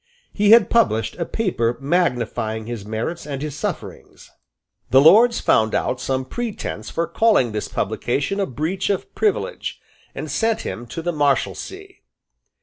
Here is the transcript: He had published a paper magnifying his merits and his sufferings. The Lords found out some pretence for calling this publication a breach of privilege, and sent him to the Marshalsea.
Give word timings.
He 0.33 0.49
had 0.49 0.71
published 0.71 1.15
a 1.17 1.27
paper 1.27 1.77
magnifying 1.79 2.65
his 2.65 2.83
merits 2.87 3.27
and 3.27 3.39
his 3.43 3.55
sufferings. 3.55 4.31
The 4.89 4.99
Lords 4.99 5.39
found 5.39 5.75
out 5.75 6.01
some 6.01 6.25
pretence 6.25 6.89
for 6.89 7.05
calling 7.05 7.51
this 7.51 7.67
publication 7.67 8.39
a 8.39 8.47
breach 8.47 8.89
of 8.89 9.13
privilege, 9.13 9.79
and 10.15 10.31
sent 10.31 10.61
him 10.61 10.87
to 10.87 11.03
the 11.03 11.13
Marshalsea. 11.13 11.97